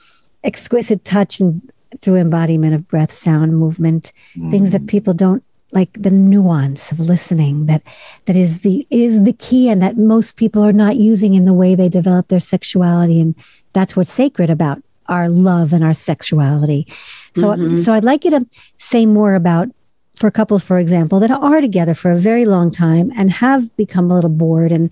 [0.45, 4.51] exquisite touch and through embodiment of breath, sound, movement, mm.
[4.51, 7.83] things that people don't like the nuance of listening that
[8.27, 11.53] that is the is the key and that most people are not using in the
[11.53, 13.35] way they develop their sexuality and
[13.73, 16.87] that's what's sacred about our love and our sexuality
[17.35, 17.77] so mm-hmm.
[17.77, 18.47] so i'd like you to
[18.79, 19.69] say more about
[20.15, 24.11] for couples for example that are together for a very long time and have become
[24.11, 24.91] a little bored and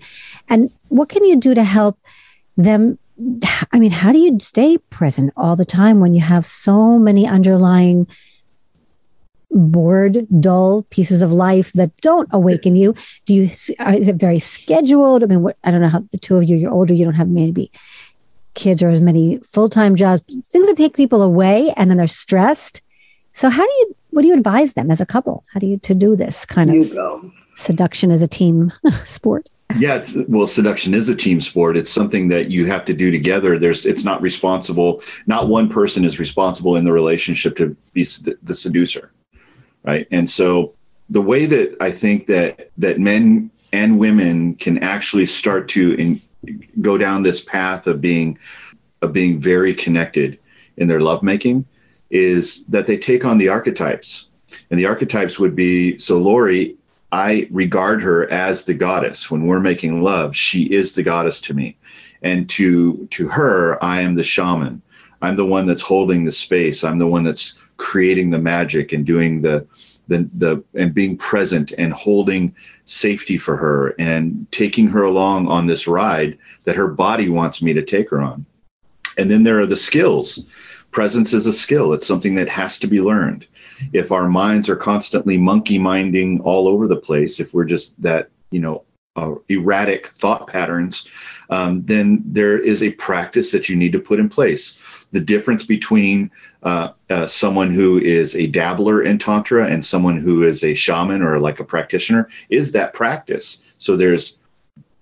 [0.49, 1.97] and what can you do to help
[2.57, 2.99] them
[3.71, 7.25] i mean how do you stay present all the time when you have so many
[7.27, 8.07] underlying
[9.55, 12.93] bored, dull pieces of life that don't awaken you?
[13.25, 13.69] Do you is
[14.07, 15.23] it very scheduled?
[15.23, 16.93] I mean, what, I don't know how the two of you you're older.
[16.93, 17.71] You don't have maybe
[18.53, 20.21] kids or as many full time jobs.
[20.21, 22.81] Things that take people away, and then they're stressed.
[23.31, 23.95] So, how do you?
[24.11, 25.43] What do you advise them as a couple?
[25.53, 27.31] How do you to do this kind you of go.
[27.55, 28.71] seduction as a team
[29.05, 29.47] sport?
[29.77, 31.75] Yeah well seduction is a team sport.
[31.75, 33.59] It's something that you have to do together.
[33.59, 38.07] There's it's not responsible not one person is responsible in the relationship to be
[38.43, 39.11] the seducer
[39.85, 40.07] right?
[40.11, 40.73] And so
[41.09, 46.21] the way that i think that that men and women can actually start to in,
[46.81, 48.37] go down this path of being
[49.01, 50.39] of being very connected
[50.77, 51.65] in their lovemaking
[52.09, 54.27] is that they take on the archetypes.
[54.69, 56.75] And the archetypes would be so laurie
[57.15, 61.53] i regard her as the goddess when we're making love she is the goddess to
[61.53, 61.77] me
[62.21, 64.81] and to to her i am the shaman
[65.21, 69.05] i'm the one that's holding the space i'm the one that's creating the magic and
[69.05, 69.65] doing the
[70.07, 72.53] the the and being present and holding
[72.85, 77.73] safety for her and taking her along on this ride that her body wants me
[77.73, 78.45] to take her on.
[79.17, 80.43] And then there are the skills.
[80.91, 81.93] Presence is a skill.
[81.93, 83.47] It's something that has to be learned.
[83.93, 88.29] If our minds are constantly monkey minding all over the place, if we're just that,
[88.51, 88.83] you know,
[89.15, 91.07] uh, erratic thought patterns,
[91.49, 94.81] um, then there is a practice that you need to put in place
[95.15, 96.29] the difference between
[96.63, 101.21] uh, uh, someone who is a dabbler in tantra and someone who is a shaman
[101.21, 103.59] or like a practitioner is that practice.
[103.77, 104.37] So there's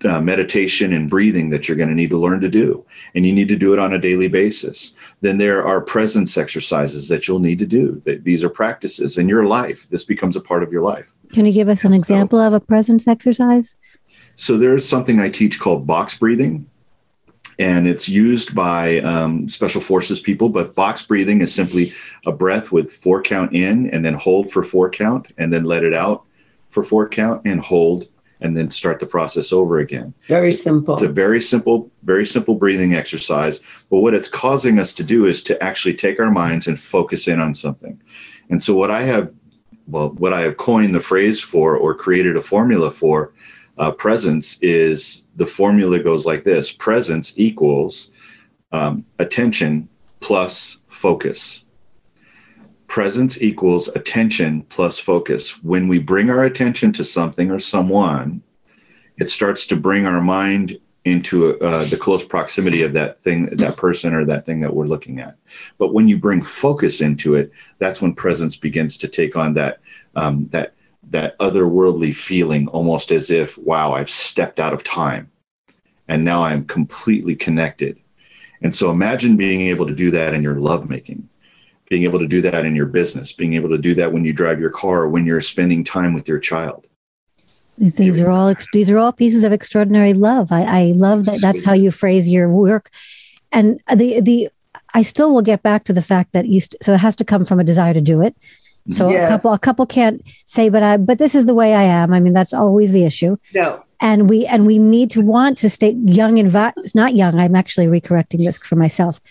[0.06, 2.86] uh, meditation and breathing that you're going to need to learn to do,
[3.16, 4.94] and you need to do it on a daily basis.
[5.22, 8.02] Then there are presence exercises that you'll need to do.
[8.06, 9.88] That these are practices in your life.
[9.90, 11.06] This becomes a part of your life.
[11.32, 13.76] Can you give us an example so, of a presence exercise?
[14.36, 16.68] So there's something I teach called box breathing
[17.60, 20.50] and it's used by um, special forces people.
[20.50, 21.94] But box breathing is simply
[22.26, 25.84] a breath with four count in and then hold for four count and then let
[25.84, 26.24] it out
[26.70, 28.08] for four count and hold
[28.44, 30.14] and then start the process over again.
[30.28, 30.94] Very simple.
[30.96, 33.62] It's a very simple, very simple breathing exercise.
[33.90, 37.28] But what it's causing us to do is to actually take our minds and focus
[37.28, 38.00] in on something.
[38.50, 39.34] And so what I have,
[39.88, 43.34] well, what I have coined the phrase for or created a formula for
[43.78, 48.12] uh, presence is the formula goes like this presence equals
[48.74, 49.88] um, attention
[50.20, 51.63] plus focus.
[52.94, 55.64] Presence equals attention plus focus.
[55.64, 58.44] When we bring our attention to something or someone,
[59.18, 63.78] it starts to bring our mind into uh, the close proximity of that thing, that
[63.78, 65.38] person, or that thing that we're looking at.
[65.80, 69.80] But when you bring focus into it, that's when presence begins to take on that
[70.16, 70.76] um, that
[71.10, 75.32] that otherworldly feeling, almost as if, wow, I've stepped out of time
[76.08, 77.98] and now I'm completely connected.
[78.62, 81.28] And so imagine being able to do that in your lovemaking,
[81.90, 84.34] being able to do that in your business, being able to do that when you
[84.34, 86.88] drive your car, when you're spending time with your child.
[87.78, 90.52] These, these are all these are all pieces of extraordinary love.
[90.52, 91.40] I, I love that.
[91.42, 92.92] That's how you phrase your work,
[93.52, 94.50] and the the
[94.94, 96.60] I still will get back to the fact that you.
[96.62, 98.36] St- so it has to come from a desire to do it.
[98.90, 99.30] So yes.
[99.30, 102.14] a couple a couple can't say, but I but this is the way I am.
[102.14, 103.38] I mean, that's always the issue.
[103.54, 103.84] No.
[104.00, 107.40] And we and we need to want to stay young and vi- not young.
[107.40, 109.22] I'm actually recorrecting this for myself.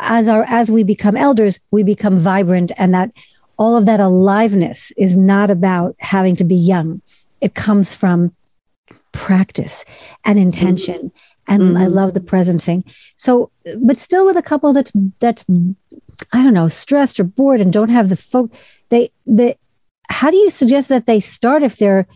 [0.00, 3.12] As our as we become elders, we become vibrant, and that
[3.58, 7.02] all of that aliveness is not about having to be young.
[7.40, 8.34] It comes from
[9.12, 9.84] practice
[10.24, 10.96] and intention.
[10.96, 11.18] Mm-hmm.
[11.48, 11.76] And mm-hmm.
[11.76, 12.84] I love the presencing.
[13.16, 15.44] So, but still with a couple that's that's
[16.32, 18.52] I don't know, stressed or bored and don't have the folk
[18.88, 19.56] they they
[20.08, 22.06] how do you suggest that they start if they're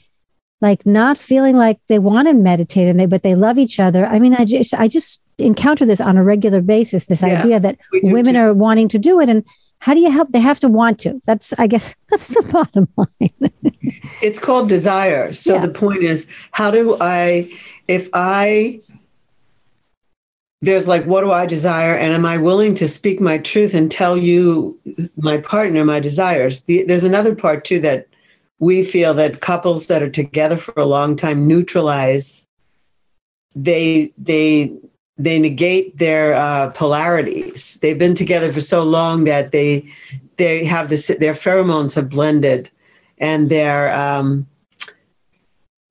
[0.61, 4.07] like not feeling like they want to meditate and they but they love each other?
[4.07, 7.61] I mean, I just I just encounter this on a regular basis, this yeah, idea
[7.61, 8.41] that women too.
[8.41, 9.29] are wanting to do it.
[9.29, 9.45] And
[9.81, 10.31] how do you help?
[10.31, 11.21] They have to want to.
[11.27, 13.53] That's i guess that's the bottom line.
[14.23, 15.33] It's called desire.
[15.33, 15.67] So yeah.
[15.67, 17.51] the point is how do i
[17.87, 18.81] if i
[20.63, 21.95] there's like what do i desire?
[21.97, 24.79] And am i willing to speak my truth and tell you
[25.17, 26.63] my partner my desires?
[26.63, 28.09] The, there's another part too that
[28.59, 32.47] we feel that couples that are together for a long time neutralize
[33.55, 34.73] they they
[35.19, 37.79] they negate their uh, polarities.
[37.81, 39.91] They've been together for so long that they
[40.37, 42.71] they have this their pheromones have blended,
[43.19, 44.47] and their um,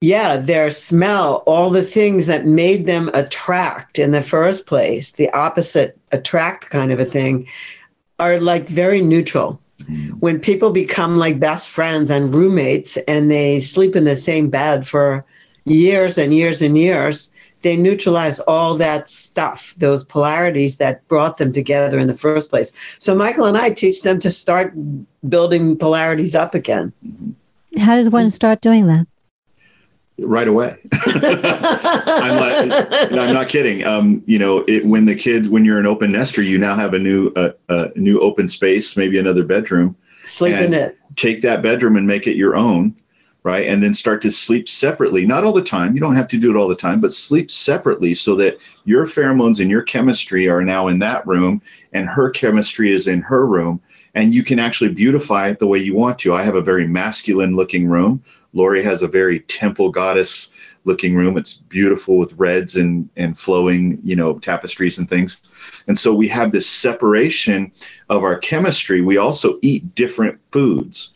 [0.02, 5.30] yeah their smell, all the things that made them attract in the first place, the
[5.32, 7.48] opposite attract kind of a thing,
[8.20, 9.60] are like very neutral.
[10.20, 14.88] When people become like best friends and roommates and they sleep in the same bed
[14.88, 15.26] for
[15.66, 17.32] years and years and years,
[17.66, 22.72] they neutralize all that stuff, those polarities that brought them together in the first place.
[23.00, 24.72] So Michael and I teach them to start
[25.28, 26.94] building polarities up again.
[27.80, 29.08] How does one start doing that?
[30.20, 30.78] right away.
[30.94, 33.84] I'm, like, I'm not kidding.
[33.84, 36.94] Um, you know, it, when the kids, when you're an open nester, you now have
[36.94, 39.94] a new, uh, a new open space, maybe another bedroom.
[40.24, 40.98] Sleep in it.
[41.18, 42.96] Take that bedroom and make it your own,
[43.46, 43.68] right?
[43.68, 45.24] And then start to sleep separately.
[45.24, 45.94] Not all the time.
[45.94, 49.06] You don't have to do it all the time, but sleep separately so that your
[49.06, 51.62] pheromones and your chemistry are now in that room,
[51.94, 53.80] and her chemistry is in her room.
[54.16, 56.34] And you can actually beautify it the way you want to.
[56.34, 58.24] I have a very masculine looking room.
[58.54, 60.50] Laurie has a very temple goddess
[60.86, 61.38] looking room.
[61.38, 65.40] It's beautiful with reds and and flowing, you know, tapestries and things.
[65.88, 67.72] And so we have this separation
[68.10, 69.02] of our chemistry.
[69.02, 71.12] We also eat different foods.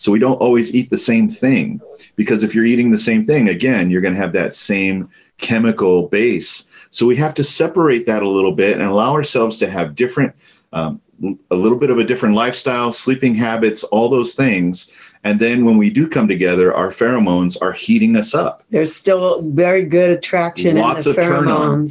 [0.00, 1.78] So we don't always eat the same thing
[2.16, 6.08] because if you're eating the same thing, again, you're going to have that same chemical
[6.08, 6.64] base.
[6.88, 10.34] So we have to separate that a little bit and allow ourselves to have different
[10.72, 11.02] um,
[11.50, 14.90] a little bit of a different lifestyle, sleeping habits, all those things.
[15.22, 18.62] And then when we do come together, our pheromones are heating us up.
[18.70, 21.88] There's still very good attraction Lots in the of turn on.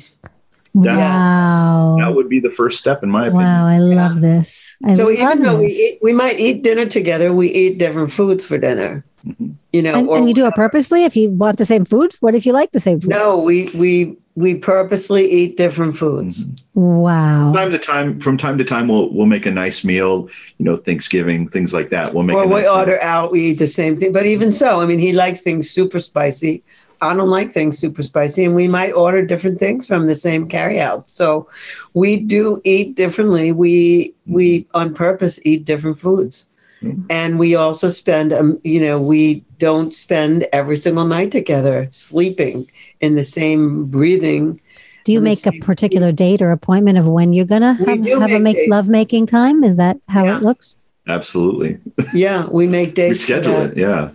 [0.75, 0.83] Pheromones.
[0.83, 1.95] That's- wow.
[1.99, 3.43] That would be the first step, in my opinion.
[3.45, 4.75] Wow, I love this.
[4.83, 8.11] I so love even though we eat, we might eat dinner together, we eat different
[8.11, 9.03] foods for dinner.
[9.27, 9.55] Mhm.
[9.73, 12.17] You know, and, or and you do it purposely if you want the same foods?
[12.21, 13.09] What if you like the same foods?
[13.09, 16.45] no, we we we purposely eat different foods.
[16.73, 17.51] Wow.
[17.51, 20.29] Time to time, from time to time, we'll we'll make a nice meal.
[20.57, 22.13] You know, Thanksgiving, things like that.
[22.13, 22.37] We'll make.
[22.37, 22.71] Or a we nice meal.
[22.73, 24.13] order out, we eat the same thing.
[24.13, 26.63] But even so, I mean, he likes things super spicy.
[27.01, 30.47] I don't like things super spicy, and we might order different things from the same
[30.49, 31.03] carryout.
[31.07, 31.47] So
[31.93, 33.51] we do eat differently.
[33.51, 36.47] We we on purpose eat different foods,
[36.83, 37.05] Mhm.
[37.09, 38.33] and we also spend.
[38.33, 42.67] Um, you know, we don't spend every single night together sleeping
[43.01, 44.59] in the same breathing.
[45.05, 48.01] Do you make a same- particular date or appointment of when you're gonna We have,
[48.03, 49.63] do have a make make love making time?
[49.63, 50.37] Is that how Yeah.
[50.37, 50.75] it looks?
[51.07, 51.77] Absolutely,
[52.13, 53.21] Yeah, we make we dates.
[53.21, 53.77] for schedule it.
[53.77, 54.09] Yeah,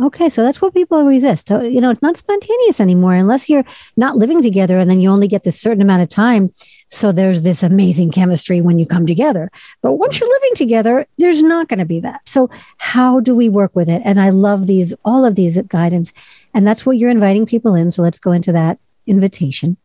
[0.00, 1.48] Okay, so that's what people resist.
[1.48, 3.64] So, you know, it's not spontaneous anymore unless you're
[3.96, 6.50] not living together and then you only get this certain amount of time.
[6.90, 9.52] So there's this amazing chemistry when you come together.
[9.82, 12.28] But once you're living together, there's not going to be that.
[12.28, 14.02] So how do we work with it?
[14.04, 16.12] And I love these, all of these guidance.
[16.52, 17.92] And that's what you're inviting people in.
[17.92, 19.76] So let's go into that invitation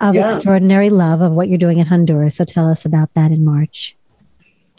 [0.00, 0.34] of Yeah.
[0.34, 2.36] extraordinary love of what you're doing in Honduras.
[2.36, 3.96] So tell us about that in March.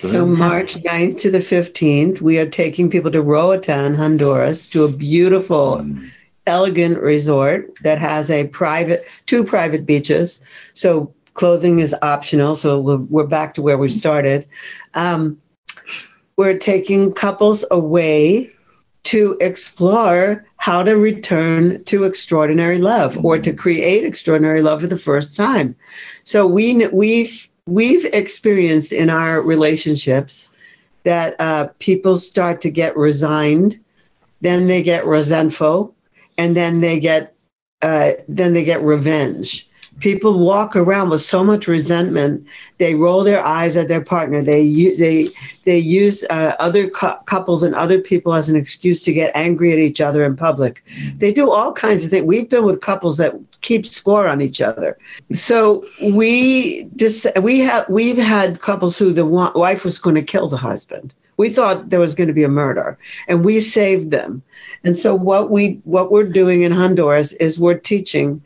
[0.04, 4.89] So March 9th to the 15th, we are taking people to Roatan, Honduras, to a
[4.89, 6.10] beautiful, Mm.
[6.46, 10.42] elegant resort that has a private, two private beaches.
[10.74, 12.56] So clothing is optional.
[12.56, 14.46] So we're, we're back to where we started.
[14.94, 15.38] Um,
[16.36, 18.52] we're taking couples away
[19.04, 24.98] to explore how to return to extraordinary love or to create extraordinary love for the
[24.98, 25.76] first time.
[26.24, 30.49] So we we've we've experienced in our relationships
[31.04, 33.80] that uh, people start to get resigned,
[34.41, 35.95] then they get resentful,
[36.38, 37.36] and then they get
[37.82, 39.69] uh, then they get revenge.
[39.99, 42.45] People walk around with so much resentment.
[42.78, 44.41] They roll their eyes at their partner.
[44.41, 45.30] They they
[45.65, 49.71] they use uh, other cou- couples and other people as an excuse to get angry
[49.71, 50.84] at each other in public.
[51.17, 52.26] They do all kinds of things.
[52.26, 54.97] We've been with couples that keep score on each other.
[55.34, 60.47] So we just we have we've had couples who the wife was going to kill
[60.47, 61.13] the husband.
[61.38, 62.97] We thought there was going to be a murder,
[63.28, 64.43] and we saved them.
[64.84, 68.43] And so what we what we're doing in Honduras is we're teaching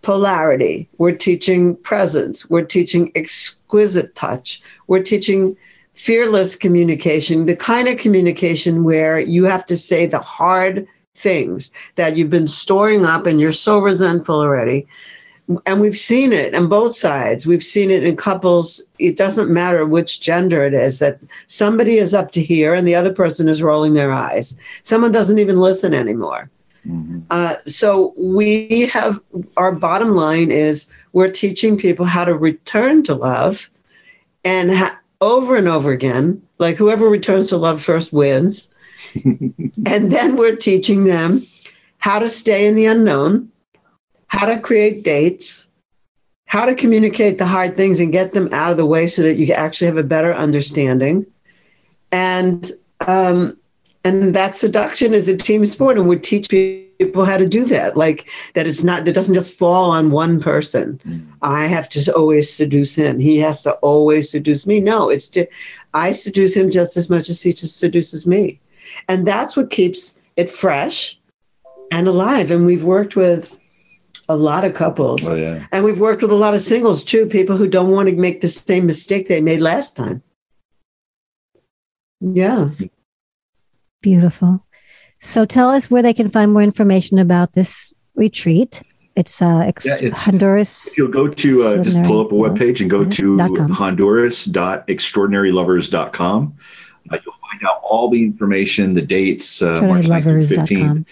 [0.00, 0.88] polarity.
[0.98, 2.48] We're teaching presence.
[2.48, 4.62] We're teaching exquisite touch.
[4.86, 5.56] We're teaching
[5.94, 12.16] fearless communication, the kind of communication where you have to say the hard things that
[12.16, 14.86] you've been storing up and you're so resentful already.
[15.66, 17.46] And we've seen it on both sides.
[17.46, 18.80] We've seen it in couples.
[18.98, 22.94] It doesn't matter which gender it is, that somebody is up to here and the
[22.94, 24.56] other person is rolling their eyes.
[24.84, 26.48] Someone doesn't even listen anymore.
[26.88, 27.22] Mhm.
[27.30, 29.20] Uh, so we have
[29.56, 33.70] our bottom line is we're teaching people how to return to love
[34.44, 38.72] and ha- over and over again like whoever returns to love first wins
[39.86, 41.46] and then we're teaching them
[41.98, 43.50] how to stay in the unknown,
[44.26, 45.68] how to create dates,
[46.46, 49.36] how to communicate the hard things and get them out of the way so that
[49.36, 51.24] you actually have a better understanding.
[52.10, 52.70] And
[53.06, 53.58] um,
[54.04, 57.96] and that seduction is a team sport, and we teach people how to do that.
[57.96, 61.00] Like that, it's not that doesn't just fall on one person.
[61.06, 61.26] Mm.
[61.40, 63.18] I have to always seduce him.
[63.18, 64.80] He has to always seduce me.
[64.80, 65.46] No, it's to
[65.94, 68.60] I seduce him just as much as he just seduces me,
[69.08, 71.18] and that's what keeps it fresh
[71.90, 72.50] and alive.
[72.50, 73.58] And we've worked with
[74.28, 75.26] a lot of couples.
[75.28, 75.66] Oh, yeah.
[75.72, 78.40] And we've worked with a lot of singles too, people who don't want to make
[78.40, 80.22] the same mistake they made last time.
[82.20, 82.84] Yes.
[84.00, 84.64] Beautiful.
[85.20, 88.82] So tell us where they can find more information about this retreat.
[89.14, 90.86] It's uh ex- Yeah, it's- Honduras.
[90.88, 93.68] If you'll go to uh, just pull up a webpage and go to Dot com.
[93.70, 96.56] honduras.extraordinarylovers.com.
[97.10, 101.04] Uh, you'll find out all the information, the dates, uh, March 9th through 15th,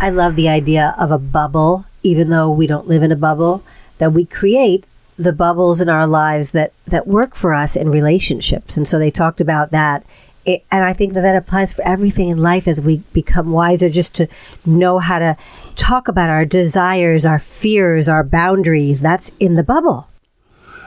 [0.02, 3.62] I love the idea of a bubble, even though we don't live in a bubble,
[3.98, 4.84] that we create
[5.16, 8.76] the bubbles in our lives that, that work for us in relationships.
[8.76, 10.04] And so they talked about that.
[10.44, 13.88] It, and I think that that applies for everything in life as we become wiser,
[13.88, 14.26] just to
[14.66, 15.36] know how to
[15.76, 19.02] talk about our desires, our fears, our boundaries.
[19.02, 20.08] That's in the bubble.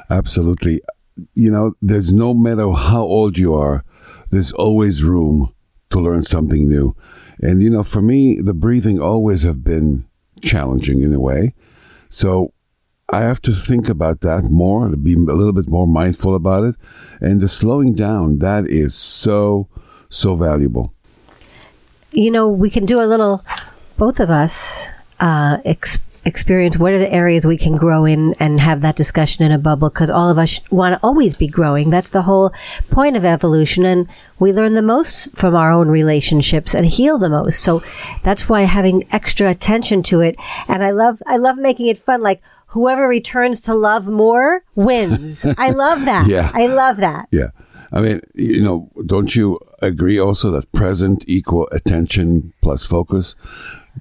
[0.09, 0.82] Absolutely.
[1.36, 3.86] You know, there's no matter how old you are,
[4.30, 5.53] there's always room
[5.91, 6.97] to learn something new.
[7.41, 10.05] And, you know, for me, the breathing always have been
[10.41, 11.53] challenging in a way.
[12.09, 12.53] So
[13.09, 16.75] I have to think about that more, be a little bit more mindful about it.
[17.21, 19.67] And the slowing down, that is so,
[20.09, 20.93] so valuable.
[22.15, 23.43] you know, we can do a little,
[23.97, 24.88] both of us,
[25.19, 25.57] uh,
[26.26, 29.59] experience what are the areas we can grow in and have that discussion in a
[29.59, 31.89] bubble because all of us want to always be growing.
[31.89, 32.51] That's the whole
[32.89, 33.86] point of evolution.
[33.86, 34.07] And
[34.39, 37.59] we learn the most from our own relationships and heal the most.
[37.59, 37.84] So
[38.23, 40.36] that's why having extra attention to it.
[40.67, 42.21] And I love, I love making it fun.
[42.21, 42.41] Like,
[42.76, 45.45] Whoever returns to love more wins.
[45.57, 46.28] I love that.
[46.28, 46.51] Yeah.
[46.53, 47.30] I love that.
[47.32, 47.51] Yeah.
[47.93, 53.38] I mean, you know, don't you agree also that present equal attention plus focus?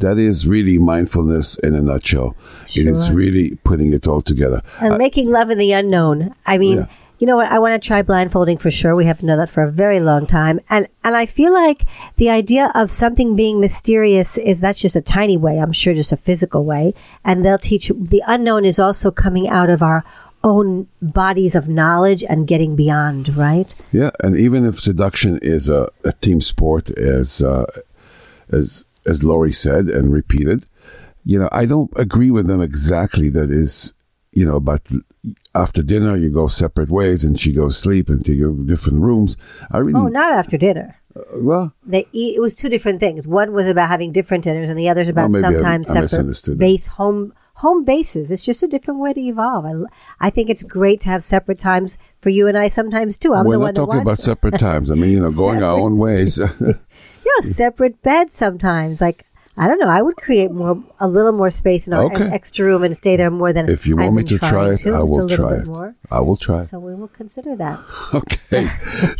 [0.01, 2.37] That is really mindfulness in a nutshell.
[2.75, 4.61] It is really putting it all together.
[4.81, 6.35] And making love in the unknown.
[6.47, 6.87] I mean, Yeah.
[7.21, 7.51] you know what?
[7.53, 8.97] I want to try blindfolding for sure.
[8.97, 10.59] We haven't done that for a very long time.
[10.69, 11.85] And and I feel like
[12.17, 16.13] the idea of something being mysterious is that's just a tiny way, I'm sure just
[16.13, 16.93] a physical way.
[17.25, 20.03] And they'll teach the unknown is also coming out of our
[20.43, 23.75] own bodies of knowledge and getting beyond, right?
[23.93, 27.65] Yeah, and even if seduction is a, a team sport, as uh,
[28.51, 30.65] as as Laurie said and repeated,
[31.25, 33.29] you know, I don't agree with them exactly.
[33.31, 33.95] That is,
[34.33, 34.93] you know, but
[35.55, 39.37] after dinner you go separate ways, and she goes sleep into to go different rooms.
[39.71, 40.97] I really, Oh, not after dinner.
[41.17, 43.27] Uh, well, They eat, it was two different things.
[43.29, 46.59] One was about having different dinners, and the other other's about I- sometimes I separate
[46.59, 48.31] base home home bases.
[48.33, 49.65] It's just a different way to evolve.
[49.65, 53.33] I, I think it's great to have separate times for you and I sometimes too.
[53.33, 54.91] I'm We're not talking about separate times.
[54.91, 56.41] I mean, you know, going our own ways.
[57.25, 59.01] know, separate beds sometimes.
[59.01, 59.25] Like
[59.57, 59.89] I don't know.
[59.89, 62.25] I would create more, a little more space in our okay.
[62.25, 63.68] extra room and stay there more than.
[63.70, 65.66] If you want me to try it, to, I will try it.
[65.66, 65.95] More.
[66.11, 66.57] I will try.
[66.57, 67.81] So we will consider that.
[68.14, 68.68] Okay.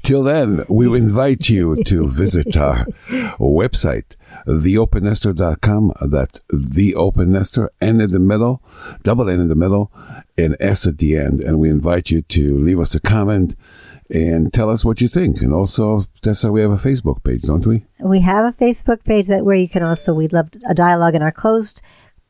[0.03, 2.85] Till then, we invite you to visit our
[3.39, 5.93] website, theopennester.com.
[6.01, 8.63] That's the open nester, N in the middle,
[9.03, 9.91] double N in the middle,
[10.37, 11.41] and S at the end.
[11.41, 13.57] And we invite you to leave us a comment
[14.11, 15.41] and tell us what you think.
[15.41, 17.85] And also, Tessa, we have a Facebook page, don't we?
[18.01, 21.23] We have a Facebook page that where you can also we'd love a dialogue in
[21.23, 21.83] our closed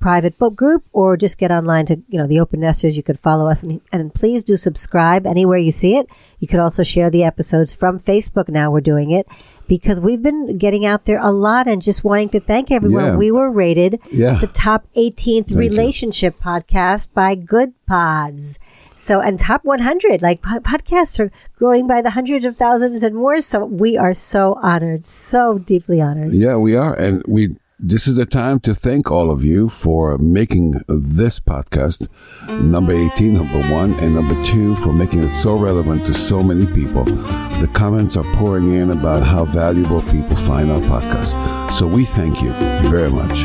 [0.05, 3.19] private book group or just get online to you know the open nesters you could
[3.19, 6.07] follow us and, and please do subscribe anywhere you see it
[6.41, 9.27] you could also share the episodes from facebook now we're doing it
[9.67, 13.17] because we've been getting out there a lot and just wanting to thank everyone yeah.
[13.17, 14.35] we were rated yeah.
[14.41, 16.45] the top 18th thank relationship you.
[16.45, 18.59] podcast by good pods
[18.97, 23.41] so, and top 100, like podcasts are growing by the hundreds of thousands and more.
[23.41, 26.33] So, we are so honored, so deeply honored.
[26.33, 26.95] Yeah, we are.
[26.95, 32.09] And we, this is the time to thank all of you for making this podcast
[32.49, 36.67] number 18, number one, and number two, for making it so relevant to so many
[36.67, 37.05] people.
[37.05, 41.73] The comments are pouring in about how valuable people find our podcast.
[41.73, 42.53] So we thank you
[42.89, 43.43] very much.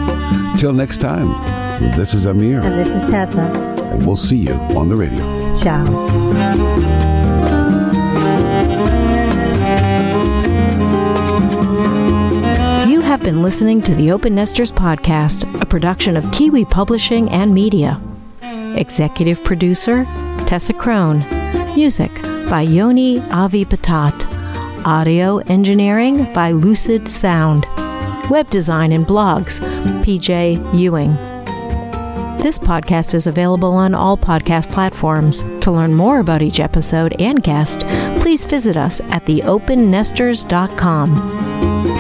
[0.60, 1.30] Till next time,
[1.98, 2.60] this is Amir.
[2.60, 3.42] And this is Tessa.
[3.42, 5.56] And we'll see you on the radio.
[5.56, 7.19] Ciao.
[13.30, 18.02] Been listening to the Open Nesters Podcast, a production of Kiwi Publishing and Media.
[18.76, 20.06] Executive producer,
[20.48, 21.20] Tessa Crone.
[21.76, 22.12] Music
[22.50, 24.26] by Yoni Avi Patat.
[24.84, 27.68] Audio engineering by Lucid Sound.
[28.32, 29.60] Web design and blogs,
[30.04, 31.14] PJ Ewing.
[32.42, 35.44] This podcast is available on all podcast platforms.
[35.62, 37.82] To learn more about each episode and guest,
[38.22, 41.49] please visit us at theopennesters.com.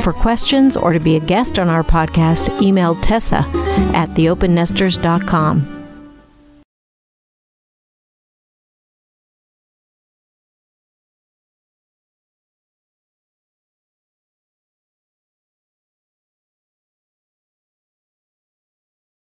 [0.02, 3.45] For questions or to be a guest on our podcast, email Tessa
[3.93, 5.78] at theopennesters.com.